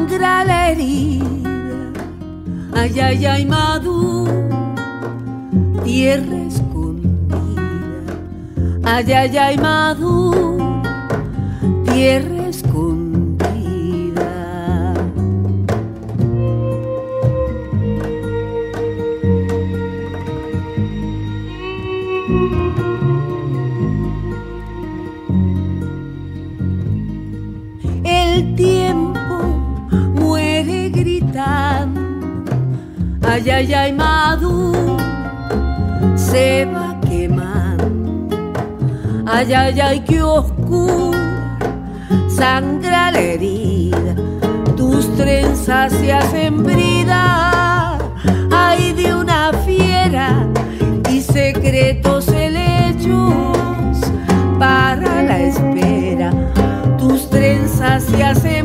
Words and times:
Sangra 0.00 0.44
la 0.44 0.70
herida. 0.70 1.26
Ay, 2.72 3.00
ay, 3.00 3.26
ay, 3.26 3.46
Madu, 3.46 4.26
tierra 5.84 6.36
escondida. 6.48 7.68
Ay, 8.84 9.12
ay, 9.12 9.36
ay, 9.36 9.56
tierra 11.84 12.48
ay, 33.40 33.50
ay, 33.50 33.74
ay, 33.74 33.92
Madu 33.92 34.98
se 36.14 36.66
va 36.66 36.94
quemando. 37.08 38.36
Ay, 39.26 39.52
ay, 39.54 39.80
ay, 39.80 40.00
qué 40.00 40.22
oscuro 40.22 41.18
sangra 42.28 43.10
la 43.10 43.20
herida, 43.20 44.14
tus 44.76 45.14
trenzas 45.16 45.92
se 45.92 46.12
hacen 46.12 46.62
brida, 46.64 47.98
ay 48.50 48.92
de 48.92 49.14
una 49.14 49.52
fiera 49.64 50.46
y 51.10 51.20
secretos 51.20 52.28
helechos 52.28 53.98
para 54.58 55.22
la 55.22 55.38
espera, 55.40 56.30
tus 56.98 57.28
trenzas 57.30 58.02
se 58.04 58.22
hacen 58.22 58.59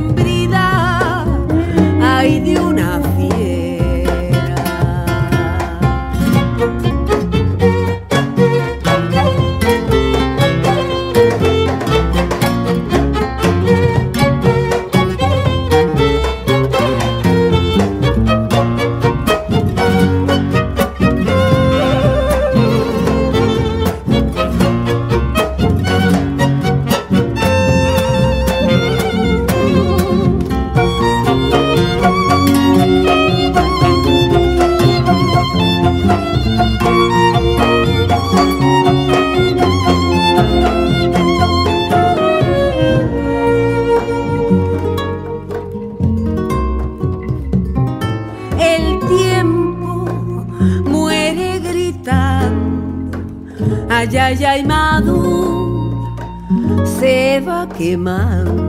quemando. 57.77 58.67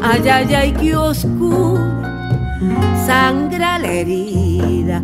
Ay, 0.00 0.28
ay, 0.28 0.54
ay, 0.54 0.72
qué 0.72 0.94
oscuro, 0.94 1.80
sangra 3.06 3.78
la 3.78 3.88
herida, 3.88 5.02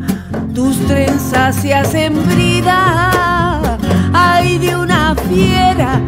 tus 0.54 0.78
trenzas 0.86 1.56
se 1.56 1.74
hacen 1.74 2.14
brida, 2.26 3.76
ay 4.12 4.58
de 4.58 4.76
una 4.76 5.14
fiera 5.28 6.00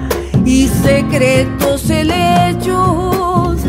y 0.44 0.68
secretos 0.68 1.90
helechos 1.90 3.60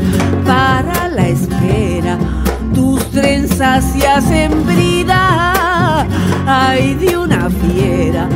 para 0.45 1.07
la 1.09 1.27
espera, 1.27 2.17
tus 2.75 3.09
trenzas 3.09 3.83
se 3.85 4.07
hacen 4.07 4.65
brida, 4.65 6.05
ay 6.45 6.93
de 6.93 7.17
una 7.17 7.49
fiera, 7.49 8.29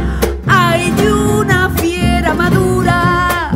de 0.90 1.14
una 1.14 1.70
fiera 1.70 2.34
madura 2.34 3.52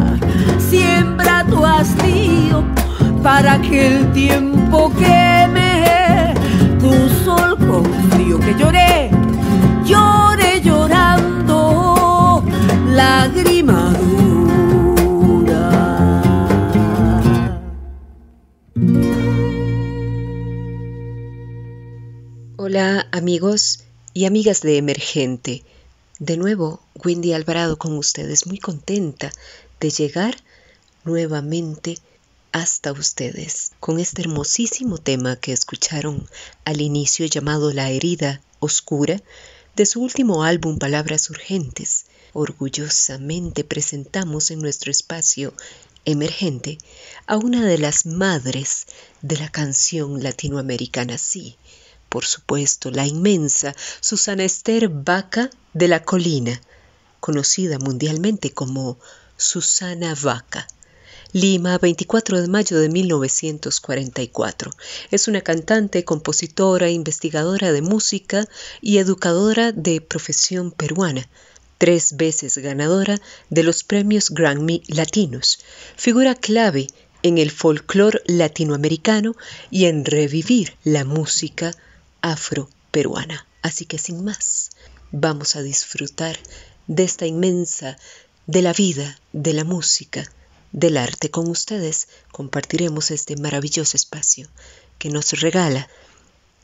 siembra 0.59 1.45
tu 1.49 1.65
hastío 1.65 2.63
para 3.23 3.59
que 3.61 3.87
el 3.87 4.11
tiempo 4.11 4.91
queme 4.93 6.33
tu 6.79 6.93
sol 7.23 7.57
con 7.57 7.83
frío 8.11 8.39
que 8.39 8.53
lloré, 8.53 9.09
lloré 9.83 10.61
llorando 10.61 12.43
lágrima 12.91 13.93
dura. 13.93 15.65
Hola 22.57 23.07
amigos 23.11 23.85
y 24.13 24.25
amigas 24.25 24.61
de 24.61 24.77
Emergente. 24.77 25.63
De 26.19 26.37
nuevo, 26.37 26.81
Wendy 27.03 27.33
Alvarado 27.33 27.77
con 27.77 27.97
ustedes, 27.97 28.47
muy 28.47 28.57
contenta 28.57 29.33
de 29.81 29.89
llegar 29.89 30.37
nuevamente 31.03 31.97
hasta 32.53 32.93
ustedes 32.93 33.73
con 33.81 33.99
este 33.99 34.21
hermosísimo 34.21 34.97
tema 34.97 35.35
que 35.35 35.51
escucharon 35.51 36.25
al 36.63 36.79
inicio 36.79 37.25
llamado 37.25 37.73
La 37.73 37.89
herida 37.89 38.41
oscura 38.61 39.21
de 39.75 39.85
su 39.85 40.01
último 40.01 40.43
álbum 40.45 40.79
Palabras 40.79 41.29
Urgentes. 41.29 42.05
Orgullosamente 42.31 43.65
presentamos 43.65 44.51
en 44.51 44.59
nuestro 44.59 44.91
espacio 44.91 45.53
emergente 46.05 46.77
a 47.27 47.35
una 47.35 47.65
de 47.65 47.77
las 47.77 48.05
madres 48.05 48.85
de 49.21 49.35
la 49.35 49.49
canción 49.49 50.23
latinoamericana, 50.23 51.17
sí, 51.17 51.57
por 52.15 52.23
supuesto, 52.23 52.91
la 52.91 53.05
inmensa 53.05 53.75
Susana 53.99 54.45
Esther 54.45 54.87
Vaca 54.87 55.49
de 55.73 55.89
la 55.89 56.01
Colina, 56.03 56.61
conocida 57.19 57.77
mundialmente 57.77 58.51
como 58.51 58.97
Susana 59.35 60.15
Vaca. 60.23 60.65
Lima, 61.33 61.77
24 61.77 62.39
de 62.39 62.47
mayo 62.47 62.79
de 62.79 62.87
1944. 62.87 64.71
Es 65.11 65.27
una 65.27 65.41
cantante, 65.41 66.05
compositora, 66.05 66.89
investigadora 66.89 67.73
de 67.73 67.81
música 67.81 68.47
y 68.79 68.99
educadora 68.99 69.73
de 69.73 69.99
profesión 69.99 70.71
peruana 70.71 71.27
tres 71.77 72.15
veces 72.15 72.57
ganadora 72.59 73.19
de 73.49 73.63
los 73.63 73.83
premios 73.83 74.29
Grammy 74.29 74.83
Latinos, 74.87 75.59
figura 75.97 76.33
clave 76.33 76.87
en 77.25 77.39
el 77.39 77.49
folclore 77.49 78.21
latinoamericano 78.27 79.35
y 79.71 79.85
en 79.85 80.05
revivir 80.05 80.77
la 80.83 81.05
música 81.05 81.73
afro-peruana. 82.25 83.47
Así 83.61 83.85
que 83.85 83.99
sin 83.99 84.23
más, 84.23 84.71
vamos 85.11 85.55
a 85.55 85.61
disfrutar 85.61 86.37
de 86.87 87.03
esta 87.03 87.25
inmensa, 87.27 87.97
de 88.47 88.61
la 88.61 88.73
vida, 88.73 89.19
de 89.31 89.53
la 89.53 89.63
música, 89.63 90.23
del 90.71 90.97
arte. 90.97 91.29
Con 91.29 91.47
ustedes 91.49 92.07
compartiremos 92.31 93.11
este 93.11 93.35
maravilloso 93.37 93.95
espacio 93.95 94.49
que 94.97 95.09
nos 95.09 95.39
regala 95.39 95.87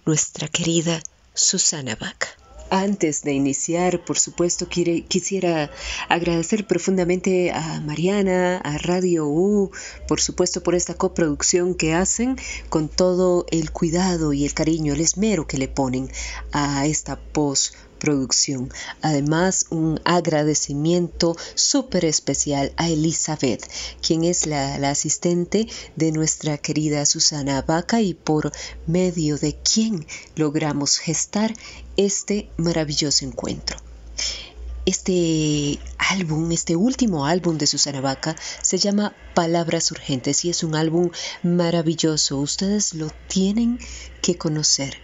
nuestra 0.05 0.47
querida 0.47 1.01
Susana 1.33 1.95
Vaca. 1.95 2.40
Antes 2.73 3.21
de 3.23 3.33
iniciar, 3.33 4.05
por 4.05 4.17
supuesto, 4.17 4.65
quisiera 4.69 5.71
agradecer 6.07 6.65
profundamente 6.65 7.51
a 7.51 7.81
Mariana, 7.81 8.59
a 8.59 8.77
Radio 8.77 9.27
U, 9.27 9.71
por 10.07 10.21
supuesto, 10.21 10.63
por 10.63 10.73
esta 10.73 10.93
coproducción 10.93 11.75
que 11.75 11.93
hacen 11.93 12.37
con 12.69 12.87
todo 12.87 13.45
el 13.51 13.71
cuidado 13.71 14.31
y 14.31 14.45
el 14.45 14.53
cariño, 14.53 14.93
el 14.93 15.01
esmero 15.01 15.47
que 15.47 15.57
le 15.57 15.67
ponen 15.67 16.09
a 16.53 16.85
esta 16.85 17.19
post 17.19 17.75
producción. 18.01 18.73
Además, 19.01 19.67
un 19.69 20.01
agradecimiento 20.03 21.37
súper 21.53 22.03
especial 22.03 22.73
a 22.75 22.89
Elizabeth, 22.89 23.69
quien 24.05 24.23
es 24.23 24.47
la, 24.47 24.75
asistente 24.89 25.67
de 25.95 26.11
nuestra 26.11 26.57
querida 26.57 27.05
Susana 27.05 27.61
Vaca 27.61 28.01
y 28.01 28.15
por 28.15 28.51
medio 28.87 29.37
de 29.37 29.55
quien 29.55 30.05
logramos 30.35 30.97
gestar 30.97 31.53
este 31.95 32.49
maravilloso 32.57 33.23
encuentro. 33.23 33.77
Este 34.87 35.77
álbum, 35.99 36.51
este 36.51 36.75
último 36.75 37.27
álbum 37.27 37.59
de 37.59 37.67
Susana 37.67 38.01
Vaca, 38.01 38.35
se 38.63 38.79
llama 38.79 39.15
Palabras 39.35 39.91
Urgentes 39.91 40.43
y 40.43 40.49
es 40.49 40.63
un 40.63 40.73
álbum 40.73 41.11
maravilloso. 41.43 42.39
Ustedes 42.39 42.95
lo 42.95 43.11
tienen 43.27 43.77
que 44.23 44.39
conocer. 44.39 44.97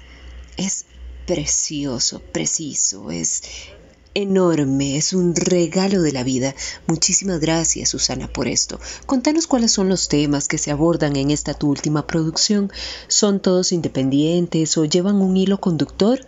Es 0.57 0.86
precioso, 1.27 2.21
preciso, 2.31 3.11
es 3.11 3.43
enorme, 4.15 4.97
es 4.97 5.13
un 5.13 5.35
regalo 5.35 6.01
de 6.01 6.13
la 6.13 6.23
vida. 6.23 6.55
Muchísimas 6.87 7.39
gracias, 7.39 7.89
Susana, 7.89 8.27
por 8.27 8.47
esto. 8.47 8.79
Contanos 9.05 9.45
cuáles 9.45 9.71
son 9.73 9.89
los 9.89 10.07
temas 10.07 10.47
que 10.47 10.57
se 10.57 10.71
abordan 10.71 11.15
en 11.17 11.29
esta 11.29 11.53
tu 11.53 11.69
última 11.69 12.07
producción. 12.07 12.71
¿Son 13.09 13.39
todos 13.39 13.73
independientes 13.73 14.75
o 14.77 14.85
llevan 14.85 15.17
un 15.17 15.37
hilo 15.37 15.59
conductor? 15.59 16.25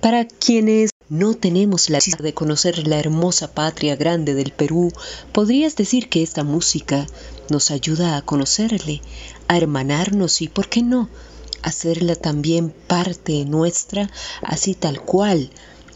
Para 0.00 0.24
quienes 0.24 0.90
no 1.10 1.34
tenemos 1.34 1.90
la 1.90 2.00
chance 2.00 2.22
de 2.22 2.34
conocer 2.34 2.88
la 2.88 2.98
hermosa 2.98 3.52
patria 3.52 3.96
grande 3.96 4.34
del 4.34 4.52
Perú, 4.52 4.92
¿podrías 5.32 5.76
decir 5.76 6.08
que 6.08 6.22
esta 6.22 6.42
música 6.42 7.06
nos 7.50 7.70
ayuda 7.70 8.16
a 8.16 8.22
conocerle, 8.22 9.02
a 9.46 9.56
hermanarnos 9.58 10.40
y, 10.42 10.48
por 10.48 10.68
qué 10.68 10.82
no, 10.82 11.08
hacerla 11.62 12.14
también 12.14 12.74
parte 12.86 13.44
nuestra, 13.44 14.10
así 14.42 14.74
tal 14.74 15.00
cual, 15.02 15.50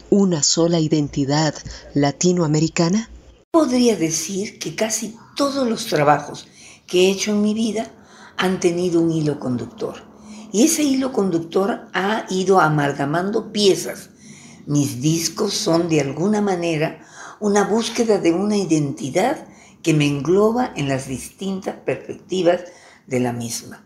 una 0.09 0.43
sola 0.43 0.79
identidad 0.79 1.55
latinoamericana? 1.93 3.09
Podría 3.51 3.95
decir 3.95 4.59
que 4.59 4.75
casi 4.75 5.15
todos 5.35 5.67
los 5.67 5.87
trabajos 5.87 6.47
que 6.87 7.07
he 7.07 7.11
hecho 7.11 7.31
en 7.31 7.41
mi 7.41 7.53
vida 7.53 7.91
han 8.37 8.59
tenido 8.59 9.01
un 9.01 9.11
hilo 9.11 9.39
conductor. 9.39 10.03
Y 10.51 10.63
ese 10.65 10.83
hilo 10.83 11.11
conductor 11.11 11.87
ha 11.93 12.25
ido 12.29 12.59
amalgamando 12.59 13.51
piezas. 13.51 14.09
Mis 14.65 15.01
discos 15.01 15.53
son 15.53 15.89
de 15.89 16.01
alguna 16.01 16.41
manera 16.41 17.05
una 17.39 17.63
búsqueda 17.63 18.19
de 18.19 18.31
una 18.31 18.57
identidad 18.57 19.47
que 19.81 19.93
me 19.93 20.07
engloba 20.07 20.71
en 20.75 20.87
las 20.87 21.07
distintas 21.07 21.75
perspectivas 21.75 22.61
de 23.07 23.19
la 23.19 23.33
misma. 23.33 23.85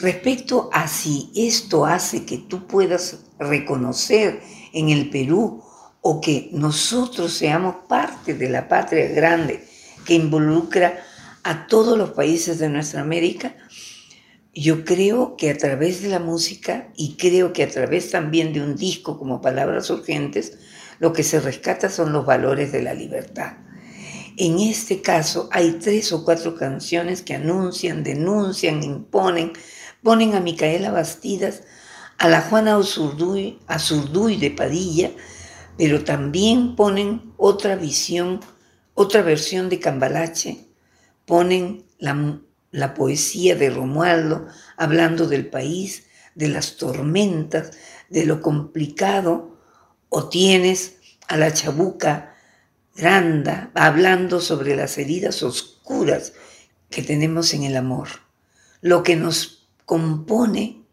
Respecto 0.00 0.70
a 0.72 0.88
si 0.88 1.30
esto 1.36 1.84
hace 1.84 2.24
que 2.24 2.38
tú 2.38 2.66
puedas 2.66 3.18
reconocer 3.38 4.40
en 4.72 4.88
el 4.88 5.10
Perú 5.10 5.62
o 6.00 6.22
que 6.22 6.48
nosotros 6.52 7.34
seamos 7.34 7.76
parte 7.86 8.32
de 8.32 8.48
la 8.48 8.66
patria 8.66 9.08
grande 9.08 9.62
que 10.06 10.14
involucra 10.14 11.04
a 11.42 11.66
todos 11.66 11.98
los 11.98 12.10
países 12.10 12.58
de 12.58 12.70
nuestra 12.70 13.02
América, 13.02 13.54
yo 14.54 14.86
creo 14.86 15.36
que 15.36 15.50
a 15.50 15.58
través 15.58 16.02
de 16.02 16.08
la 16.08 16.18
música 16.18 16.88
y 16.96 17.16
creo 17.16 17.52
que 17.52 17.62
a 17.62 17.68
través 17.68 18.10
también 18.10 18.54
de 18.54 18.62
un 18.62 18.76
disco 18.76 19.18
como 19.18 19.42
Palabras 19.42 19.90
Urgentes, 19.90 20.58
lo 20.98 21.12
que 21.12 21.22
se 21.22 21.40
rescata 21.40 21.90
son 21.90 22.14
los 22.14 22.24
valores 22.24 22.72
de 22.72 22.82
la 22.82 22.94
libertad. 22.94 23.58
En 24.38 24.60
este 24.60 25.02
caso 25.02 25.50
hay 25.52 25.72
tres 25.72 26.10
o 26.12 26.24
cuatro 26.24 26.54
canciones 26.54 27.20
que 27.20 27.34
anuncian, 27.34 28.02
denuncian, 28.02 28.82
imponen 28.82 29.52
Ponen 30.02 30.34
a 30.34 30.40
Micaela 30.40 30.90
Bastidas, 30.90 31.62
a 32.18 32.28
la 32.28 32.42
Juana 32.42 32.76
Azurduy, 32.76 34.36
de 34.36 34.50
Padilla, 34.50 35.10
pero 35.76 36.04
también 36.04 36.76
ponen 36.76 37.32
otra 37.36 37.76
visión, 37.76 38.40
otra 38.94 39.22
versión 39.22 39.68
de 39.68 39.80
Cambalache, 39.80 40.66
ponen 41.24 41.86
la, 41.98 42.40
la 42.70 42.94
poesía 42.94 43.56
de 43.56 43.70
Romualdo 43.70 44.46
hablando 44.76 45.26
del 45.26 45.46
país, 45.46 46.04
de 46.34 46.48
las 46.48 46.76
tormentas, 46.76 47.70
de 48.08 48.26
lo 48.26 48.40
complicado, 48.40 49.58
o 50.10 50.28
tienes 50.28 50.96
a 51.28 51.36
la 51.36 51.52
chabuca 51.54 52.34
Granda 52.96 53.70
hablando 53.74 54.40
sobre 54.40 54.76
las 54.76 54.98
heridas 54.98 55.42
oscuras 55.42 56.34
que 56.90 57.02
tenemos 57.02 57.54
en 57.54 57.62
el 57.62 57.76
amor, 57.76 58.08
lo 58.82 59.02
que 59.02 59.16
nos 59.16 59.59
compone 59.90 60.84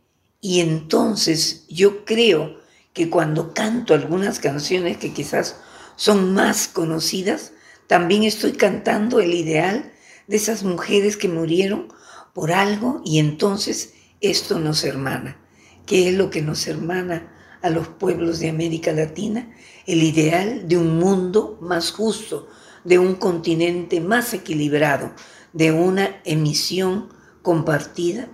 y 0.42 0.60
entonces 0.60 1.68
yo 1.70 2.04
creo 2.04 2.58
que 2.94 3.12
cuando 3.12 3.54
canto 3.54 3.94
algunas 3.94 4.40
canciones 4.40 4.98
que 4.98 5.14
quizás 5.14 5.58
son 5.96 6.34
más 6.34 6.68
conocidas, 6.68 7.52
también 7.86 8.24
estoy 8.24 8.54
cantando 8.54 9.20
el 9.20 9.36
ideal 9.36 9.94
de 10.26 10.38
esas 10.38 10.64
mujeres 10.64 11.16
que 11.16 11.30
murieron 11.30 11.90
por 12.34 12.52
algo 12.52 13.04
y 13.06 13.20
entonces 13.20 13.94
esto 14.20 14.58
nos 14.58 14.84
hermana. 14.84 15.38
¿Qué 15.86 16.10
es 16.10 16.16
lo 16.16 16.32
que 16.32 16.42
nos 16.42 16.66
hermana 16.66 17.32
a 17.62 17.70
los 17.70 17.88
pueblos 17.88 18.40
de 18.40 18.50
América 18.50 18.94
Latina? 18.94 19.54
El 19.86 20.02
ideal 20.02 20.68
de 20.68 20.76
un 20.76 20.98
mundo 20.98 21.60
más 21.62 21.92
justo, 21.92 22.48
de 22.84 22.98
un 22.98 23.14
continente 23.14 24.02
más 24.02 24.34
equilibrado, 24.34 25.12
de 25.54 25.72
una 25.72 26.20
emisión 26.26 27.10
compartida 27.44 28.28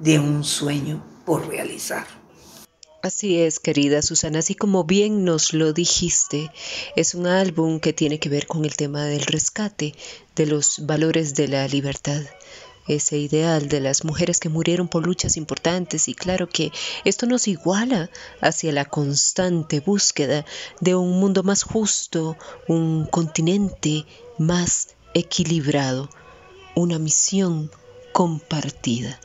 de 0.00 0.18
un 0.18 0.42
sueño 0.44 1.04
por 1.24 1.46
realizar. 1.46 2.06
Así 3.02 3.38
es, 3.40 3.60
querida 3.60 4.02
Susana, 4.02 4.40
así 4.40 4.54
como 4.54 4.84
bien 4.84 5.24
nos 5.24 5.54
lo 5.54 5.72
dijiste, 5.72 6.50
es 6.96 7.14
un 7.14 7.26
álbum 7.26 7.80
que 7.80 7.94
tiene 7.94 8.18
que 8.18 8.28
ver 8.28 8.46
con 8.46 8.64
el 8.64 8.76
tema 8.76 9.04
del 9.04 9.22
rescate, 9.22 9.94
de 10.36 10.46
los 10.46 10.84
valores 10.86 11.34
de 11.34 11.48
la 11.48 11.66
libertad, 11.66 12.20
ese 12.88 13.16
ideal 13.16 13.68
de 13.68 13.80
las 13.80 14.04
mujeres 14.04 14.38
que 14.38 14.50
murieron 14.50 14.88
por 14.88 15.06
luchas 15.06 15.38
importantes 15.38 16.08
y 16.08 16.14
claro 16.14 16.48
que 16.48 16.72
esto 17.04 17.24
nos 17.26 17.48
iguala 17.48 18.10
hacia 18.42 18.72
la 18.72 18.84
constante 18.84 19.80
búsqueda 19.80 20.44
de 20.80 20.94
un 20.94 21.20
mundo 21.20 21.42
más 21.42 21.62
justo, 21.62 22.36
un 22.68 23.06
continente 23.06 24.04
más 24.38 24.88
equilibrado, 25.14 26.10
una 26.74 26.98
misión 26.98 27.70
compartida. 28.12 29.20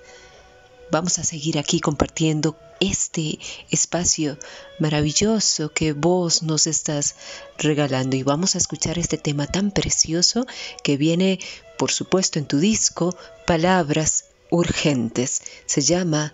Vamos 0.92 1.20
a 1.20 1.24
seguir 1.24 1.58
aquí 1.58 1.80
compartiendo 1.80 2.58
este 2.80 3.40
espacio 3.72 4.38
maravilloso 4.80 5.72
que 5.72 5.94
vos 5.94 6.44
nos 6.44 6.68
estás 6.68 7.16
regalando 7.58 8.16
y 8.16 8.24
vamos 8.24 8.56
a 8.56 8.58
escuchar 8.58 9.00
este 9.00 9.18
tema 9.18 9.48
tan 9.48 9.72
precioso 9.72 10.46
que 10.84 10.98
viene, 10.98 11.40
por 11.78 11.92
supuesto, 11.92 12.40
en 12.40 12.46
tu 12.46 12.60
disco, 12.60 13.16
Palabras 13.48 14.26
Urgentes. 14.50 15.42
Se 15.66 15.82
llama 15.82 16.34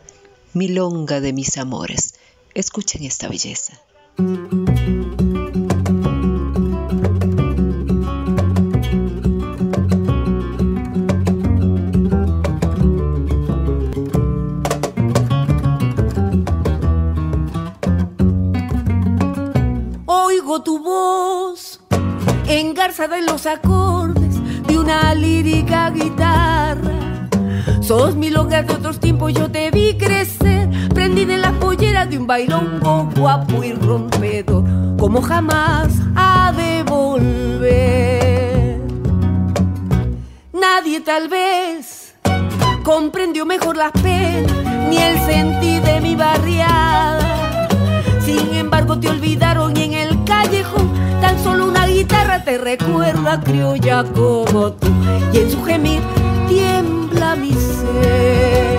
Milonga 0.54 1.22
de 1.22 1.34
mis 1.34 1.58
amores. 1.58 2.16
Escuchen 2.54 3.04
esta 3.04 3.30
belleza. 3.30 3.82
Acordes 23.46 24.36
de 24.68 24.78
una 24.78 25.14
lírica 25.14 25.90
guitarra. 25.90 27.28
Sos 27.82 28.16
mi 28.16 28.34
hogar 28.34 28.66
de 28.66 28.74
otros 28.74 29.00
tiempos, 29.00 29.34
yo 29.34 29.50
te 29.50 29.72
vi 29.72 29.98
crecer, 29.98 30.70
prendida 30.94 31.34
en 31.34 31.42
la 31.42 31.52
pollera 31.54 32.06
de 32.06 32.18
un 32.18 32.28
bailongo 32.28 33.10
guapo 33.16 33.64
y 33.64 33.74
rompedo, 33.74 34.64
como 34.98 35.22
jamás 35.22 35.94
ha 36.16 36.54
de 36.56 36.84
volver. 36.84 38.82
Nadie 40.54 41.02
tal 41.02 41.28
vez 41.28 42.14
comprendió 42.84 43.46
mejor 43.46 43.78
las 43.78 43.92
penas, 43.92 44.52
ni 44.90 44.98
el 44.98 45.20
sentir 45.22 45.82
de 45.82 46.02
mi 46.02 46.16
barriada. 46.16 47.68
Sin 48.24 48.54
embargo, 48.56 49.00
te 49.00 49.10
olvidaron 49.10 49.76
y 49.76 49.84
en 49.84 49.94
el 49.94 50.22
tan 51.22 51.44
solo 51.44 51.68
una 51.68 51.81
guitarra 52.02 52.44
te 52.44 52.58
recuerda 52.58 53.40
criolla 53.42 54.04
como 54.04 54.72
tú. 54.74 54.88
Y 55.32 55.38
en 55.38 55.52
su 55.52 55.64
gemir 55.64 56.02
tiembla 56.48 57.36
mi 57.36 57.54
ser. 57.54 58.71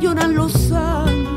lloran 0.00 0.34
los 0.34 0.72
años. 0.72 1.28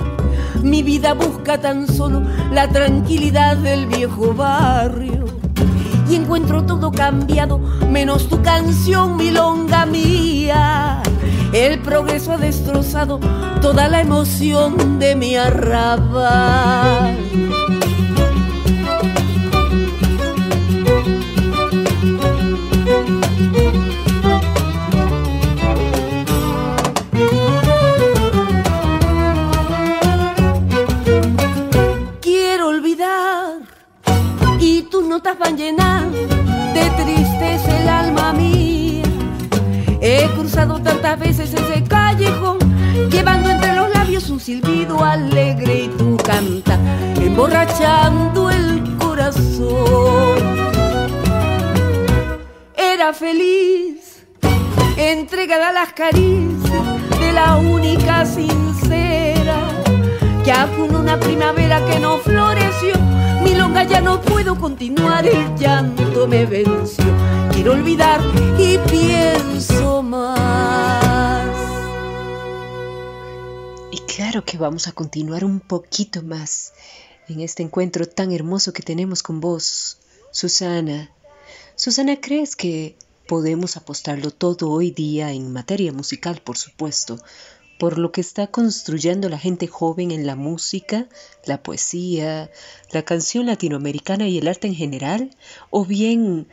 Mi 0.63 0.81
vida 0.81 1.13
busca 1.13 1.59
tan 1.59 1.87
solo 1.87 2.23
la 2.51 2.67
tranquilidad 2.67 3.57
del 3.57 3.85
viejo 3.85 4.33
barrio. 4.33 5.25
Y 6.09 6.15
encuentro 6.15 6.63
todo 6.63 6.91
cambiado, 6.91 7.59
menos 7.89 8.27
tu 8.27 8.41
canción, 8.41 9.17
milonga 9.17 9.85
mía. 9.85 11.03
El 11.53 11.79
progreso 11.79 12.33
ha 12.33 12.37
destrozado 12.37 13.19
toda 13.61 13.87
la 13.87 14.01
emoción 14.01 14.97
de 14.97 15.15
mi 15.15 15.35
arrabal. 15.35 17.17
Van 35.41 35.55
de 35.57 37.03
tristeza 37.03 37.81
el 37.81 37.89
alma 37.89 38.31
mía. 38.33 39.03
He 39.99 40.27
cruzado 40.35 40.79
tantas 40.79 41.19
veces 41.19 41.53
ese 41.53 41.83
callejón, 41.83 42.59
llevando 43.09 43.49
entre 43.49 43.75
los 43.75 43.89
labios 43.91 44.29
un 44.29 44.39
silbido 44.39 45.03
alegre 45.03 45.85
y 45.85 45.87
tú 45.97 46.15
canta, 46.17 46.77
emborrachando 47.15 48.51
el 48.51 48.97
corazón. 48.97 50.37
Era 52.75 53.11
feliz, 53.13 54.23
entregada 54.95 55.69
a 55.69 55.73
las 55.73 55.93
caricias 55.93 56.83
de 57.19 57.33
la 57.33 57.57
única 57.57 58.25
sincera, 58.25 59.57
que 60.43 60.53
con 60.77 60.95
una 60.95 61.19
primavera 61.19 61.83
que 61.87 61.99
no 61.99 62.17
floreció 62.17 63.00
ya 63.83 64.01
no 64.01 64.21
puedo 64.21 64.59
continuar, 64.59 65.25
el 65.25 65.55
llanto 65.55 66.27
me 66.27 66.45
venció. 66.45 67.05
Quiero 67.51 67.73
olvidar 67.73 68.21
y 68.57 68.77
pienso 68.89 70.03
más. 70.03 71.47
Y 73.91 73.97
claro 73.99 74.45
que 74.45 74.57
vamos 74.57 74.87
a 74.87 74.91
continuar 74.91 75.43
un 75.43 75.59
poquito 75.59 76.21
más 76.21 76.73
en 77.27 77.41
este 77.41 77.63
encuentro 77.63 78.05
tan 78.05 78.31
hermoso 78.31 78.73
que 78.73 78.83
tenemos 78.83 79.23
con 79.23 79.39
vos, 79.39 79.97
Susana. 80.31 81.11
Susana, 81.75 82.19
¿crees 82.19 82.55
que 82.55 82.95
podemos 83.27 83.77
apostarlo 83.77 84.31
todo 84.31 84.69
hoy 84.69 84.91
día 84.91 85.31
en 85.31 85.51
materia 85.51 85.91
musical, 85.91 86.41
por 86.43 86.57
supuesto? 86.57 87.17
Por 87.81 87.97
lo 87.97 88.11
que 88.11 88.21
está 88.21 88.45
construyendo 88.45 89.27
la 89.27 89.39
gente 89.39 89.65
joven 89.65 90.11
en 90.11 90.27
la 90.27 90.35
música, 90.35 91.09
la 91.47 91.63
poesía, 91.63 92.51
la 92.91 93.01
canción 93.01 93.47
latinoamericana 93.47 94.27
y 94.27 94.37
el 94.37 94.47
arte 94.47 94.67
en 94.67 94.75
general? 94.75 95.35
¿O 95.71 95.83
bien 95.83 96.47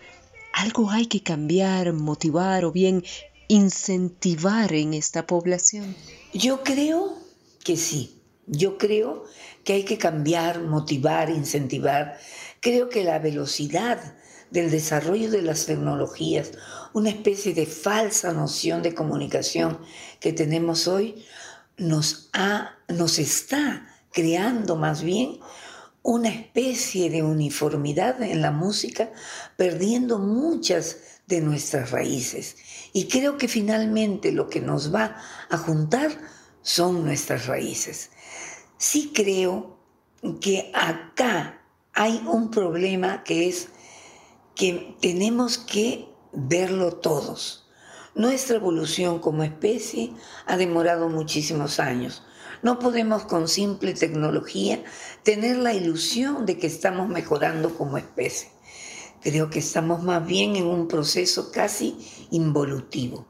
algo 0.54 0.90
hay 0.90 1.04
que 1.04 1.22
cambiar, 1.22 1.92
motivar 1.92 2.64
o 2.64 2.72
bien 2.72 3.04
incentivar 3.46 4.72
en 4.72 4.94
esta 4.94 5.26
población? 5.26 5.94
Yo 6.32 6.62
creo 6.64 7.18
que 7.62 7.76
sí. 7.76 8.14
Yo 8.46 8.78
creo 8.78 9.24
que 9.64 9.74
hay 9.74 9.84
que 9.84 9.98
cambiar, 9.98 10.62
motivar, 10.62 11.28
incentivar. 11.28 12.16
Creo 12.60 12.88
que 12.88 13.04
la 13.04 13.18
velocidad 13.18 14.16
del 14.50 14.70
desarrollo 14.70 15.30
de 15.30 15.42
las 15.42 15.66
tecnologías, 15.66 16.52
una 16.92 17.10
especie 17.10 17.54
de 17.54 17.66
falsa 17.66 18.32
noción 18.32 18.82
de 18.82 18.94
comunicación 18.94 19.78
que 20.20 20.32
tenemos 20.32 20.88
hoy, 20.88 21.24
nos, 21.76 22.30
ha, 22.32 22.76
nos 22.88 23.18
está 23.18 23.86
creando 24.12 24.76
más 24.76 25.02
bien 25.02 25.38
una 26.02 26.30
especie 26.30 27.10
de 27.10 27.22
uniformidad 27.22 28.22
en 28.22 28.40
la 28.40 28.50
música, 28.50 29.12
perdiendo 29.56 30.18
muchas 30.18 30.96
de 31.26 31.40
nuestras 31.42 31.90
raíces. 31.90 32.56
Y 32.92 33.08
creo 33.08 33.36
que 33.36 33.46
finalmente 33.46 34.32
lo 34.32 34.48
que 34.48 34.60
nos 34.60 34.94
va 34.94 35.16
a 35.50 35.58
juntar 35.58 36.10
son 36.62 37.04
nuestras 37.04 37.46
raíces. 37.46 38.10
Sí 38.78 39.12
creo 39.14 39.78
que 40.40 40.72
acá 40.74 41.57
hay 41.98 42.22
un 42.28 42.52
problema 42.52 43.24
que 43.24 43.48
es 43.48 43.70
que 44.54 44.96
tenemos 45.00 45.58
que 45.58 46.08
verlo 46.32 46.92
todos. 46.92 47.68
Nuestra 48.14 48.54
evolución 48.54 49.18
como 49.18 49.42
especie 49.42 50.12
ha 50.46 50.56
demorado 50.56 51.08
muchísimos 51.08 51.80
años. 51.80 52.22
No 52.62 52.78
podemos 52.78 53.24
con 53.24 53.48
simple 53.48 53.94
tecnología 53.94 54.84
tener 55.24 55.56
la 55.56 55.74
ilusión 55.74 56.46
de 56.46 56.56
que 56.56 56.68
estamos 56.68 57.08
mejorando 57.08 57.76
como 57.76 57.98
especie. 57.98 58.50
Creo 59.20 59.50
que 59.50 59.58
estamos 59.58 60.00
más 60.04 60.24
bien 60.24 60.54
en 60.54 60.66
un 60.66 60.86
proceso 60.86 61.50
casi 61.50 61.98
involutivo. 62.30 63.26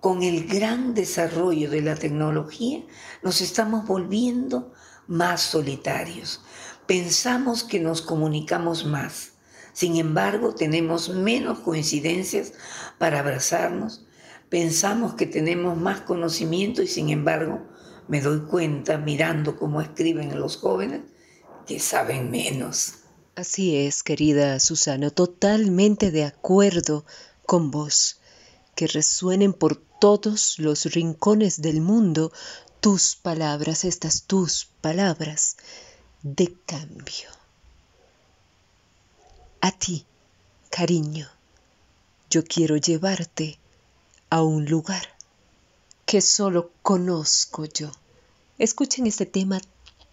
Con 0.00 0.22
el 0.22 0.46
gran 0.46 0.94
desarrollo 0.94 1.68
de 1.70 1.82
la 1.82 1.96
tecnología 1.96 2.82
nos 3.22 3.42
estamos 3.42 3.86
volviendo 3.86 4.72
más 5.06 5.42
solitarios. 5.42 6.40
Pensamos 6.86 7.64
que 7.64 7.80
nos 7.80 8.02
comunicamos 8.02 8.84
más 8.84 9.32
sin 9.72 9.96
embargo, 9.96 10.54
tenemos 10.54 11.08
menos 11.08 11.60
coincidencias 11.60 12.52
para 12.98 13.20
abrazarnos. 13.20 14.04
Pensamos 14.48 15.14
que 15.14 15.26
tenemos 15.26 15.78
más 15.78 16.02
conocimiento 16.02 16.82
y 16.82 16.86
sin 16.86 17.08
embargo 17.08 17.62
me 18.06 18.20
doy 18.20 18.40
cuenta 18.40 18.98
mirando 18.98 19.56
cómo 19.56 19.80
escriben 19.80 20.38
los 20.38 20.58
jóvenes 20.58 21.00
que 21.66 21.80
saben 21.80 22.30
menos. 22.30 22.94
Así 23.34 23.76
es, 23.76 24.02
querida 24.02 24.60
Susana, 24.60 25.08
totalmente 25.08 26.10
de 26.10 26.24
acuerdo 26.24 27.06
con 27.46 27.70
vos. 27.70 28.20
Que 28.74 28.86
resuenen 28.86 29.54
por 29.54 29.76
todos 29.76 30.58
los 30.58 30.84
rincones 30.92 31.62
del 31.62 31.80
mundo 31.80 32.30
tus 32.80 33.16
palabras, 33.16 33.84
estas 33.84 34.24
tus 34.24 34.66
palabras 34.82 35.56
de 36.22 36.54
cambio. 36.66 37.28
A 39.60 39.72
ti, 39.72 40.06
cariño, 40.70 41.28
yo 42.30 42.44
quiero 42.44 42.76
llevarte 42.76 43.58
a 44.30 44.42
un 44.42 44.64
lugar 44.66 45.06
que 46.06 46.20
solo 46.20 46.70
conozco 46.82 47.64
yo. 47.64 47.90
Escuchen 48.58 49.06
este 49.06 49.26
tema 49.26 49.60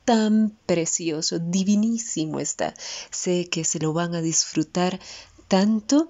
tan 0.06 0.58
precioso, 0.66 1.40
divinísimo 1.40 2.40
está. 2.40 2.74
Sé 3.12 3.48
que 3.50 3.64
se 3.64 3.80
lo 3.80 3.94
van 3.94 4.16
a 4.16 4.22
disfrutar 4.22 5.00
tanto 5.48 6.10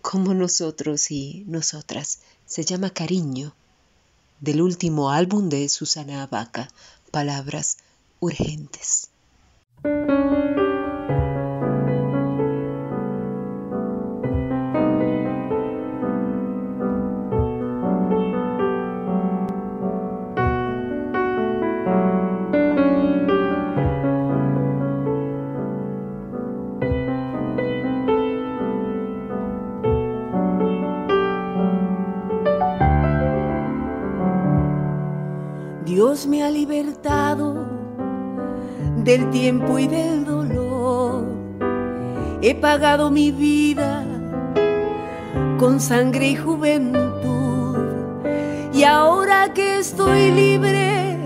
como 0.00 0.34
nosotros 0.34 1.10
y 1.10 1.44
nosotras. 1.46 2.20
Se 2.46 2.64
llama 2.64 2.90
Cariño, 2.90 3.54
del 4.40 4.62
último 4.62 5.10
álbum 5.10 5.48
de 5.48 5.68
Susana 5.68 6.22
Abaca, 6.22 6.70
Palabras 7.10 7.78
Urgentes. 8.20 9.08
Me 9.84 10.73
del 39.04 39.30
tiempo 39.30 39.78
y 39.78 39.86
del 39.86 40.24
dolor. 40.24 41.24
He 42.40 42.54
pagado 42.54 43.10
mi 43.10 43.30
vida 43.30 44.02
con 45.58 45.78
sangre 45.78 46.28
y 46.28 46.36
juventud. 46.36 47.76
Y 48.72 48.84
ahora 48.84 49.52
que 49.52 49.78
estoy 49.78 50.30
libre 50.30 51.18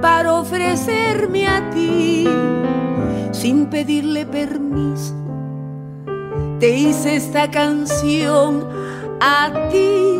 para 0.00 0.34
ofrecerme 0.34 1.48
a 1.48 1.70
ti, 1.70 2.28
sin 3.32 3.66
pedirle 3.66 4.26
permiso, 4.26 5.14
te 6.60 6.76
hice 6.76 7.16
esta 7.16 7.50
canción 7.50 8.68
a 9.20 9.68
ti, 9.70 10.18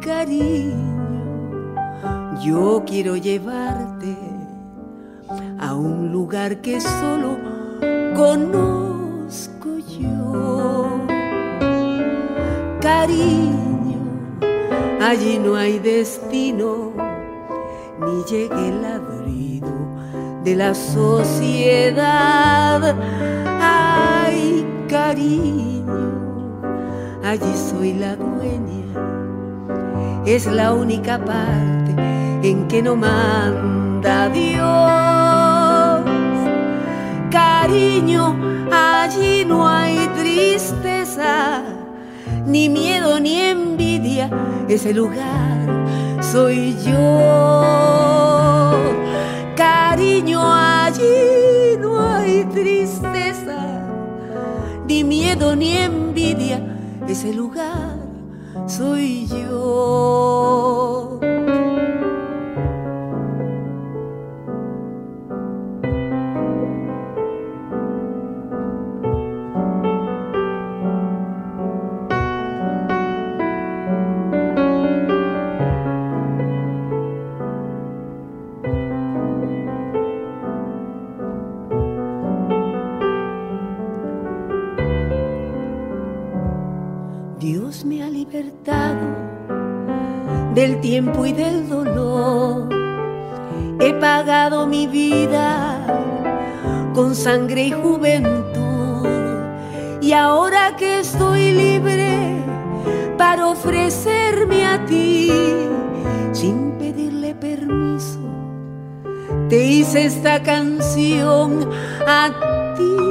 cariño. 0.00 0.86
Yo 2.42 2.84
quiero 2.86 3.16
llevarte 3.16 4.35
a 5.58 5.74
un 5.74 6.12
lugar 6.12 6.60
que 6.60 6.80
solo 6.80 7.38
conozco 8.14 9.78
yo. 9.98 11.00
Cariño, 12.80 13.98
allí 15.00 15.38
no 15.38 15.56
hay 15.56 15.78
destino, 15.78 16.92
ni 18.00 18.22
llegue 18.24 18.68
el 18.68 18.82
ladrido 18.82 19.68
de 20.44 20.56
la 20.56 20.74
sociedad. 20.74 22.04
Ay, 23.60 24.64
cariño, 24.88 25.84
allí 27.24 27.54
soy 27.70 27.94
la 27.94 28.14
dueña. 28.16 28.66
Es 30.24 30.46
la 30.46 30.72
única 30.72 31.18
parte 31.24 31.94
en 32.42 32.66
que 32.68 32.82
no 32.82 32.96
manda 32.96 34.28
Dios. 34.28 35.15
Cariño, 37.96 38.36
allí 38.70 39.46
no 39.46 39.66
hay 39.66 39.96
tristeza, 40.08 41.62
ni 42.44 42.68
miedo 42.68 43.18
ni 43.18 43.40
envidia. 43.40 44.28
Ese 44.68 44.92
lugar 44.92 45.66
soy 46.20 46.76
yo. 46.84 48.74
Cariño, 49.56 50.42
allí 50.44 51.78
no 51.80 51.98
hay 51.98 52.44
tristeza, 52.44 53.64
ni 54.86 55.02
miedo 55.02 55.56
ni 55.56 55.78
envidia. 55.78 56.60
Ese 57.08 57.32
lugar 57.32 57.96
soy 58.66 59.26
yo. 59.26 61.05
Del 90.54 90.80
tiempo 90.80 91.26
y 91.26 91.32
del 91.32 91.68
dolor. 91.68 92.68
He 93.78 93.92
pagado 93.94 94.66
mi 94.66 94.86
vida 94.86 95.86
con 96.94 97.14
sangre 97.14 97.64
y 97.64 97.72
juventud. 97.72 99.06
Y 100.00 100.12
ahora 100.12 100.76
que 100.76 101.00
estoy 101.00 101.52
libre 101.52 102.42
para 103.18 103.48
ofrecerme 103.48 104.64
a 104.64 104.86
ti, 104.86 105.30
sin 106.32 106.72
pedirle 106.78 107.34
permiso, 107.34 108.20
te 109.48 109.62
hice 109.62 110.06
esta 110.06 110.42
canción 110.42 111.68
a 112.06 112.30
ti, 112.76 113.05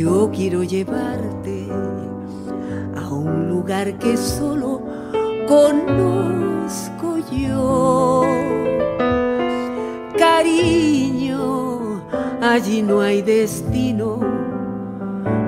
Yo 0.00 0.30
quiero 0.32 0.62
llevarte 0.62 1.66
lugar 3.50 3.98
que 3.98 4.16
solo 4.16 4.80
conozco 5.46 7.18
yo. 7.30 8.22
Cariño, 10.16 12.00
allí 12.40 12.80
no 12.80 13.02
hay 13.02 13.20
destino, 13.20 14.18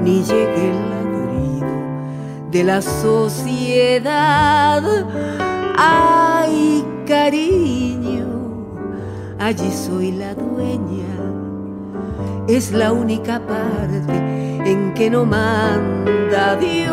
ni 0.03 0.23
llegue 0.23 0.69
el 0.69 0.91
ladrido 0.91 1.69
de 2.51 2.65
la 2.65 2.83
sociedad. 2.83 4.83
Ay, 5.79 6.85
cariño, 7.07 8.27
allí 9.39 9.73
soy 9.73 10.13
la 10.13 10.35
dueña, 10.35 11.17
es 12.49 12.73
la 12.73 12.93
única 12.93 13.41
parte 13.41 14.13
en 14.65 14.93
que 14.95 15.11
no 15.11 15.25
manda 15.25 16.57
Dios. 16.57 16.93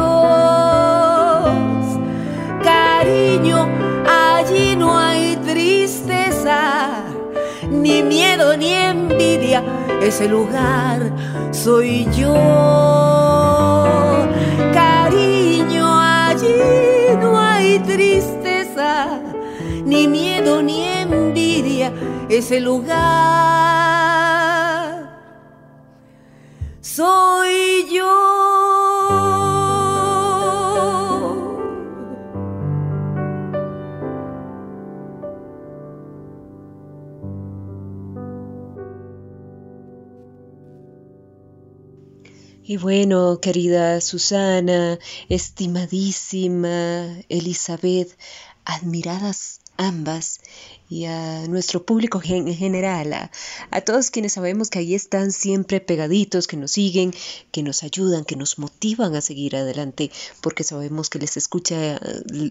Cariño, 2.63 3.67
allí 4.07 4.75
no 4.75 4.97
hay 4.97 5.35
tristeza, 5.37 7.03
ni 7.69 8.03
miedo 8.03 8.55
ni 8.57 8.73
envidia, 8.73 9.63
ese 10.01 10.27
lugar 10.27 11.11
soy 11.51 12.07
yo. 12.15 12.33
Cariño, 14.73 15.99
allí 15.99 16.61
no 17.19 17.39
hay 17.39 17.79
tristeza, 17.79 19.19
ni 19.83 20.07
miedo 20.07 20.61
ni 20.61 20.83
envidia, 20.83 21.91
ese 22.29 22.59
lugar 22.59 23.88
soy 26.99 27.87
yo. 27.95 28.03
Y 42.65 42.75
bueno, 42.75 43.39
querida 43.41 44.01
Susana, 44.01 44.99
estimadísima 45.29 47.21
Elizabeth, 47.29 48.09
admiradas 48.65 49.61
ambas 49.77 50.41
y 50.89 51.05
a 51.05 51.47
nuestro 51.47 51.85
público 51.85 52.19
en 52.23 52.53
general, 52.55 53.13
a, 53.71 53.81
todos 53.81 54.09
quienes 54.09 54.33
sabemos 54.33 54.69
que 54.69 54.79
ahí 54.79 54.95
están 54.95 55.31
siempre 55.31 55.79
pegaditos, 55.79 56.47
que 56.47 56.57
nos 56.57 56.71
siguen, 56.71 57.13
que 57.51 57.61
nos 57.61 57.83
ayudan, 57.83 58.25
que 58.25 58.35
nos 58.35 58.57
motivan 58.57 59.15
a 59.15 59.21
seguir 59.21 59.55
adelante, 59.55 60.11
porque 60.41 60.63
sabemos 60.63 61.09
que 61.09 61.19
les 61.19 61.37
escucha, 61.37 61.99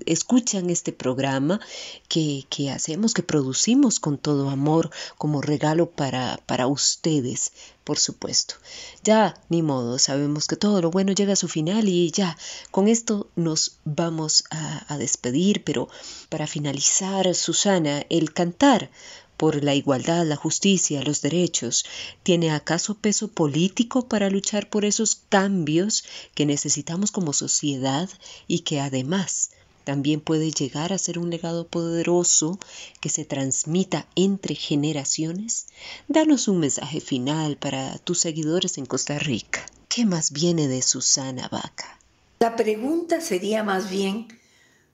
escuchan 0.07 0.70
este 0.70 0.92
programa 0.92 1.61
que, 2.09 2.44
que 2.48 2.70
hacemos, 2.70 3.12
que 3.12 3.24
producimos 3.24 3.98
con 3.98 4.18
todo 4.18 4.51
amor 4.51 4.90
como 5.16 5.42
regalo 5.42 5.90
para, 5.90 6.40
para 6.46 6.68
ustedes, 6.68 7.53
por 7.83 7.98
supuesto. 7.98 8.55
Ya, 9.03 9.40
ni 9.48 9.62
modo, 9.62 9.98
sabemos 9.98 10.46
que 10.46 10.57
todo 10.57 10.81
lo 10.83 10.90
bueno 10.90 11.12
llega 11.12 11.33
a 11.33 11.37
su 11.37 11.48
final 11.48 11.88
y 11.88 12.11
ya, 12.11 12.37
con 12.70 12.87
esto 12.87 13.31
nos 13.35 13.79
vamos 13.85 14.44
a, 14.51 14.92
a 14.92 14.98
despedir, 14.98 15.64
pero 15.64 15.88
para 16.29 16.46
finalizar, 16.46 17.35
Susana, 17.35 18.05
el 18.11 18.28
cantar 18.33 18.91
por 19.38 19.62
la 19.62 19.75
igualdad, 19.75 20.27
la 20.27 20.37
justicia, 20.37 21.03
los 21.03 21.23
derechos, 21.23 21.85
¿tiene 22.25 22.51
acaso 22.51 22.95
peso 22.95 23.29
político 23.29 24.09
para 24.09 24.29
luchar 24.29 24.69
por 24.69 24.85
esos 24.85 25.23
cambios 25.29 26.05
que 26.35 26.45
necesitamos 26.45 27.12
como 27.12 27.33
sociedad 27.33 28.11
y 28.49 28.61
que 28.61 28.81
además 28.81 29.51
también 29.85 30.21
puede 30.21 30.51
llegar 30.51 30.93
a 30.93 30.99
ser 30.99 31.19
un 31.19 31.31
legado 31.31 31.67
poderoso 31.69 32.59
que 33.01 33.09
se 33.09 33.25
transmita 33.25 34.07
entre 34.17 34.57
generaciones? 34.57 35.69
Danos 36.09 36.49
un 36.49 36.59
mensaje 36.59 37.01
final 37.01 37.57
para 37.57 37.97
tus 37.99 38.19
seguidores 38.19 38.77
en 38.77 38.87
Costa 38.87 39.19
Rica. 39.19 39.64
¿Qué 39.88 40.05
más 40.05 40.33
viene 40.33 40.69
de 40.69 40.83
Susana 40.83 41.49
Vaca? 41.49 41.99
La 42.41 42.57
pregunta 42.57 43.21
sería 43.21 43.62
más 43.62 43.88
bien, 43.88 44.29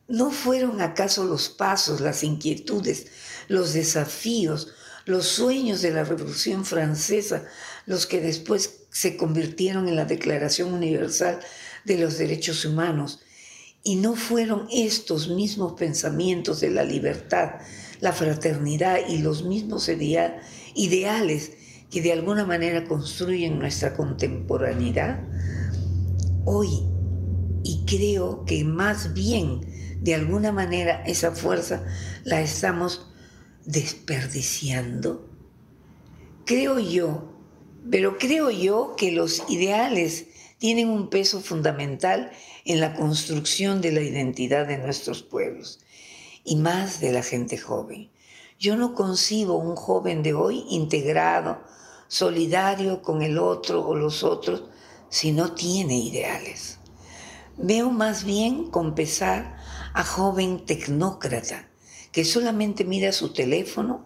¿no 0.09 0.31
fueron 0.31 0.81
acaso 0.81 1.25
los 1.25 1.49
pasos, 1.49 2.01
las 2.01 2.23
inquietudes, 2.23 3.07
los 3.49 3.73
desafíos, 3.73 4.75
los 5.07 5.27
sueños 5.27 5.83
de 5.83 5.91
la 5.91 6.05
Revolución 6.05 6.65
Francesa 6.65 7.45
los 7.87 8.07
que 8.07 8.21
después 8.21 8.87
se 8.91 9.17
convirtieron 9.17 9.89
en 9.89 9.97
la 9.97 10.05
Declaración 10.05 10.73
Universal 10.73 11.41
de 11.85 11.99
los 11.99 12.19
Derechos 12.19 12.65
Humanos 12.65 13.21
y 13.83 13.97
no 13.97 14.17
fueron 14.17 14.67
estos 14.73 15.29
mismos 15.29 15.75
pensamientos 15.75 16.61
de 16.61 16.71
la 16.71 16.85
libertad, 16.85 17.57
la 18.01 18.13
fraternidad 18.13 18.99
y 19.09 19.19
los 19.19 19.45
mismos 19.45 19.91
ideales 20.75 21.53
que 21.91 22.01
de 22.01 22.13
alguna 22.13 22.47
manera 22.47 22.85
construyen 22.87 23.59
nuestra 23.59 23.95
contemporaneidad? 23.95 25.23
Hoy, 26.47 26.69
y 27.63 27.85
creo 27.85 28.45
que 28.47 28.65
más 28.65 29.13
bien 29.13 29.61
de 30.05 30.15
alguna 30.15 30.53
manera 30.53 31.03
esa 31.07 31.33
fuerza 31.33 31.83
la 32.25 32.43
estamos 32.43 33.07
desperdiciando. 33.65 35.27
Creo 36.45 36.79
yo, 36.79 37.33
pero 37.91 38.19
creo 38.19 38.51
yo 38.51 38.97
que 38.99 39.13
los 39.13 39.43
ideales 39.49 40.27
tienen 40.59 40.91
un 40.91 41.09
peso 41.09 41.41
fundamental 41.41 42.33
en 42.67 42.81
la 42.81 42.93
construcción 42.93 43.81
de 43.81 43.93
la 43.93 44.03
identidad 44.03 44.67
de 44.67 44.77
nuestros 44.77 45.23
pueblos 45.23 45.81
y 46.45 46.57
más 46.57 47.01
de 47.01 47.11
la 47.11 47.23
gente 47.23 47.57
joven. 47.57 48.11
Yo 48.59 48.77
no 48.77 48.95
concibo 48.95 49.57
un 49.57 49.75
joven 49.75 50.23
de 50.23 50.35
hoy 50.35 50.67
integrado, 50.69 51.65
solidario 52.09 53.01
con 53.01 53.23
el 53.23 53.39
otro 53.39 53.87
o 53.87 53.95
los 53.95 54.23
otros, 54.23 54.65
si 55.09 55.33
no 55.33 55.55
tiene 55.55 55.97
ideales. 55.97 56.79
Veo 57.57 57.91
más 57.91 58.25
bien 58.25 58.71
con 58.71 58.95
pesar 58.95 59.64
a 59.95 60.05
joven 60.05 60.67
tecnócrata 60.67 61.69
que 62.11 62.25
solamente 62.25 62.85
mira 62.85 63.13
su 63.13 63.33
teléfono, 63.33 64.05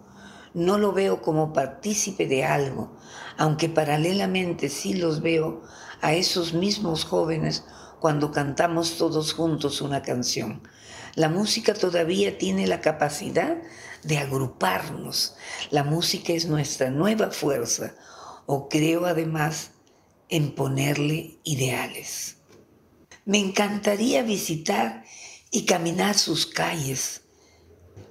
no 0.53 0.77
lo 0.77 0.93
veo 0.93 1.21
como 1.21 1.53
partícipe 1.53 2.27
de 2.27 2.43
algo, 2.43 2.95
aunque 3.37 3.69
paralelamente 3.69 4.69
sí 4.69 4.93
los 4.93 5.21
veo 5.21 5.61
a 6.01 6.13
esos 6.13 6.53
mismos 6.53 7.05
jóvenes 7.05 7.65
cuando 7.99 8.31
cantamos 8.31 8.97
todos 8.97 9.33
juntos 9.33 9.81
una 9.81 10.01
canción. 10.01 10.63
La 11.15 11.29
música 11.29 11.73
todavía 11.73 12.37
tiene 12.37 12.65
la 12.65 12.81
capacidad 12.81 13.57
de 14.03 14.17
agruparnos. 14.17 15.35
La 15.69 15.83
música 15.83 16.33
es 16.33 16.45
nuestra 16.45 16.89
nueva 16.89 17.31
fuerza, 17.31 17.95
o 18.45 18.69
creo 18.69 19.05
además 19.05 19.71
en 20.29 20.55
ponerle 20.55 21.37
ideales. 21.43 22.37
Me 23.25 23.37
encantaría 23.37 24.23
visitar 24.23 25.03
y 25.51 25.65
caminar 25.65 26.17
sus 26.17 26.45
calles. 26.45 27.21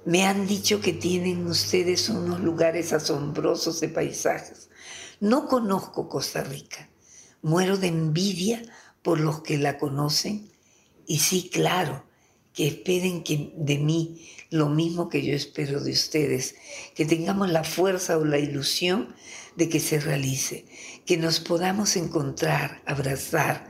Me 0.05 0.25
han 0.25 0.47
dicho 0.47 0.81
que 0.81 0.93
tienen 0.93 1.45
ustedes 1.47 2.09
unos 2.09 2.39
lugares 2.39 2.93
asombrosos 2.93 3.79
de 3.79 3.89
paisajes. 3.89 4.69
No 5.19 5.47
conozco 5.47 6.09
Costa 6.09 6.43
Rica. 6.43 6.89
Muero 7.41 7.77
de 7.77 7.87
envidia 7.87 8.61
por 9.01 9.19
los 9.19 9.41
que 9.41 9.57
la 9.57 9.77
conocen. 9.77 10.51
Y 11.05 11.19
sí, 11.19 11.49
claro, 11.51 12.05
que 12.53 12.67
esperen 12.67 13.23
que 13.23 13.53
de 13.55 13.77
mí 13.77 14.29
lo 14.49 14.69
mismo 14.69 15.09
que 15.09 15.23
yo 15.23 15.35
espero 15.35 15.79
de 15.81 15.91
ustedes, 15.91 16.55
que 16.95 17.05
tengamos 17.05 17.49
la 17.49 17.63
fuerza 17.63 18.17
o 18.17 18.25
la 18.25 18.39
ilusión 18.39 19.15
de 19.55 19.69
que 19.69 19.79
se 19.79 19.99
realice, 19.99 20.65
que 21.05 21.17
nos 21.17 21.39
podamos 21.39 21.95
encontrar, 21.95 22.81
abrazar. 22.85 23.67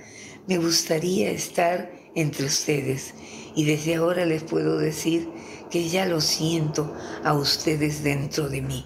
Me 0.48 0.58
gustaría 0.58 1.32
estar 1.32 1.92
entre 2.16 2.46
ustedes 2.46 3.14
y 3.56 3.66
desde 3.66 3.96
ahora 3.96 4.26
les 4.26 4.44
puedo 4.44 4.78
decir 4.78 5.30
que 5.70 5.88
ya 5.90 6.06
lo 6.06 6.22
siento 6.22 6.94
a 7.24 7.34
ustedes 7.34 8.04
dentro 8.04 8.50
de 8.50 8.62
mí. 8.62 8.86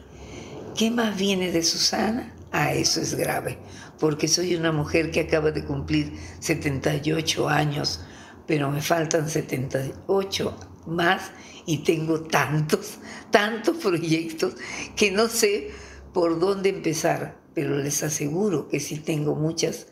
¿Qué 0.75 0.91
más 0.91 1.17
viene 1.17 1.51
de 1.51 1.63
Susana? 1.63 2.33
Ah, 2.51 2.73
eso 2.73 3.01
es 3.01 3.15
grave, 3.15 3.57
porque 3.99 4.27
soy 4.27 4.55
una 4.55 4.71
mujer 4.71 5.11
que 5.11 5.21
acaba 5.21 5.51
de 5.51 5.65
cumplir 5.65 6.13
78 6.39 7.49
años, 7.49 8.01
pero 8.45 8.69
me 8.69 8.81
faltan 8.81 9.29
78 9.29 10.55
más 10.87 11.31
y 11.65 11.79
tengo 11.79 12.21
tantos, 12.21 12.99
tantos 13.31 13.77
proyectos 13.77 14.55
que 14.95 15.11
no 15.11 15.27
sé 15.27 15.71
por 16.13 16.39
dónde 16.39 16.69
empezar, 16.69 17.39
pero 17.53 17.77
les 17.77 18.03
aseguro 18.03 18.67
que 18.67 18.79
sí 18.79 18.97
tengo 18.97 19.35
muchas 19.35 19.87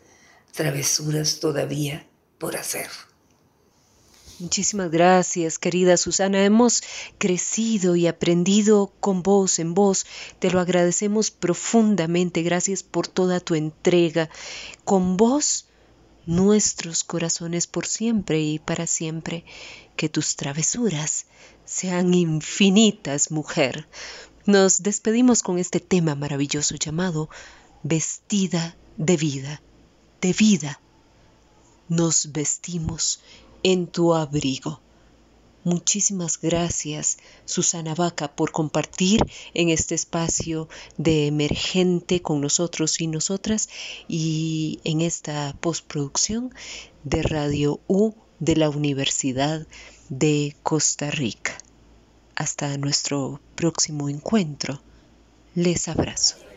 travesuras 0.52 1.40
todavía 1.40 2.06
por 2.38 2.56
hacer. 2.56 2.88
Muchísimas 4.42 4.90
gracias, 4.90 5.56
querida 5.56 5.96
Susana. 5.96 6.44
Hemos 6.44 6.82
crecido 7.16 7.94
y 7.94 8.08
aprendido 8.08 8.92
con 8.98 9.22
vos 9.22 9.60
en 9.60 9.72
vos. 9.72 10.04
Te 10.40 10.50
lo 10.50 10.58
agradecemos 10.58 11.30
profundamente. 11.30 12.42
Gracias 12.42 12.82
por 12.82 13.06
toda 13.06 13.38
tu 13.38 13.54
entrega. 13.54 14.28
Con 14.84 15.16
vos, 15.16 15.66
nuestros 16.26 17.04
corazones 17.04 17.68
por 17.68 17.86
siempre 17.86 18.40
y 18.40 18.58
para 18.58 18.88
siempre. 18.88 19.44
Que 19.94 20.08
tus 20.08 20.34
travesuras 20.34 21.26
sean 21.64 22.12
infinitas, 22.12 23.30
mujer. 23.30 23.86
Nos 24.44 24.82
despedimos 24.82 25.44
con 25.44 25.60
este 25.60 25.78
tema 25.78 26.16
maravilloso 26.16 26.74
llamado 26.74 27.30
Vestida 27.84 28.76
de 28.96 29.16
vida. 29.16 29.62
De 30.20 30.32
vida. 30.32 30.80
Nos 31.88 32.32
vestimos 32.32 33.20
en 33.62 33.86
tu 33.86 34.14
abrigo. 34.14 34.80
Muchísimas 35.64 36.40
gracias, 36.40 37.18
Susana 37.44 37.94
Vaca, 37.94 38.34
por 38.34 38.50
compartir 38.50 39.24
en 39.54 39.68
este 39.68 39.94
espacio 39.94 40.68
de 40.96 41.28
emergente 41.28 42.20
con 42.20 42.40
nosotros 42.40 43.00
y 43.00 43.06
nosotras 43.06 43.68
y 44.08 44.80
en 44.82 45.00
esta 45.00 45.56
postproducción 45.60 46.52
de 47.04 47.22
Radio 47.22 47.78
U 47.86 48.14
de 48.40 48.56
la 48.56 48.70
Universidad 48.70 49.64
de 50.08 50.56
Costa 50.64 51.12
Rica. 51.12 51.56
Hasta 52.34 52.76
nuestro 52.76 53.40
próximo 53.54 54.08
encuentro. 54.08 54.82
Les 55.54 55.86
abrazo. 55.86 56.51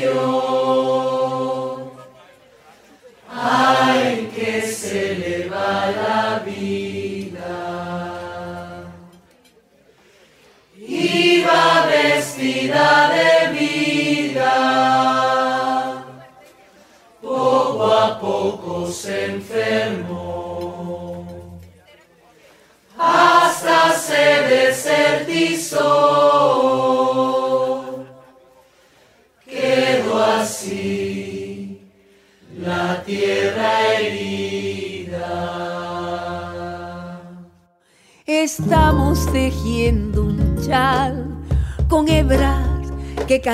Envejeció, 0.00 0.39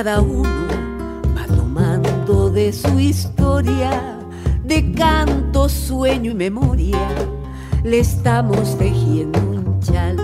cada 0.07 0.21
uno 0.21 0.49
va 1.37 1.47
tomando 1.47 2.49
de 2.49 2.73
su 2.73 3.01
historia 3.01 4.21
de 4.63 4.93
canto, 4.93 5.69
sueño 5.69 6.31
y 6.31 6.35
memoria, 6.35 7.09
le 7.83 7.99
estamos 7.99 8.79
tejiendo 8.79 9.41
un 9.41 9.81
chal. 9.81 10.17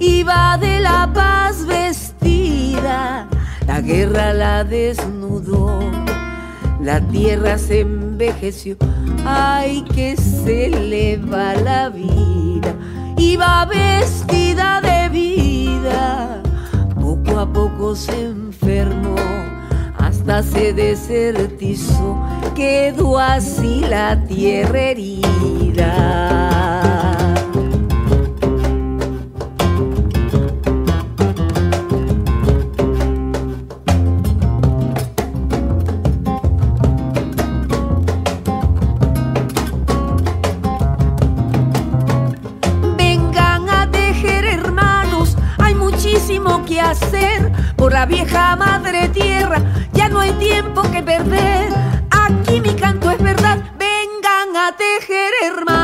Y 0.00 0.24
va 0.24 0.58
de 0.58 0.80
la 0.80 1.12
paz 1.14 1.64
vestida, 1.64 3.28
la 3.68 3.80
guerra 3.80 4.32
la 4.32 4.64
desnudó, 4.64 5.78
la 6.82 7.00
tierra 7.00 7.56
se 7.56 7.82
envejeció, 7.82 8.76
ay 9.24 9.84
que 9.94 10.16
se 10.16 10.70
le 10.70 11.18
la 11.18 11.88
vida. 11.88 12.74
Y 13.16 13.36
va 13.36 13.64
vestida 13.64 14.80
de 14.80 15.08
vida, 15.08 16.42
a 17.44 17.52
poco 17.52 17.94
se 17.94 18.24
enfermó 18.24 19.14
se 20.42 20.72
desertizó, 20.72 22.18
quedó 22.54 23.18
así 23.18 23.80
la 23.80 24.24
tierra 24.26 24.80
herida. 24.80 26.43
Vieja 48.06 48.56
madre 48.56 49.08
tierra 49.08 49.62
no 50.14 50.20
hay 50.20 50.32
tiempo 50.32 50.82
que 50.92 51.02
perder. 51.02 51.72
Aquí 52.10 52.60
mi 52.60 52.74
canto 52.74 53.10
es 53.10 53.22
verdad. 53.22 53.58
Vengan 53.78 54.56
a 54.56 54.76
tejer, 54.76 55.32
hermanos. 55.42 55.83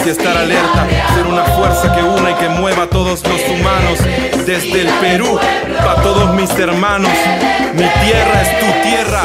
Conciencia, 0.00 0.22
estar 0.22 0.36
alerta, 0.42 0.86
ser 1.14 1.26
una 1.26 1.44
fuerza 1.44 1.94
que 1.94 2.02
una 2.02 2.30
y 2.30 2.34
que 2.34 2.48
mueva 2.48 2.84
a 2.84 2.86
todos 2.86 3.22
los 3.26 3.40
humanos. 3.50 3.98
Desde 4.46 4.80
el 4.80 4.88
Perú, 4.98 5.38
para 5.76 6.00
todos 6.02 6.34
mis 6.34 6.50
hermanos, 6.58 7.10
mi 7.74 7.84
tierra 7.84 8.40
es 8.40 8.60
tu 8.60 8.66
tierra, 8.82 9.22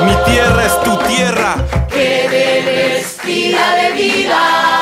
mi 0.00 0.32
tierra 0.32 0.64
es 0.64 0.82
tu 0.82 0.96
tierra. 0.96 1.56
Vestida 1.90 3.74
de 3.76 3.92
vida, 3.92 4.81